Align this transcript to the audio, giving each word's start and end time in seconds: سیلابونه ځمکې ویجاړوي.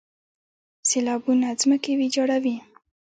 سیلابونه 0.89 1.47
ځمکې 1.61 1.91
ویجاړوي. 1.99 2.55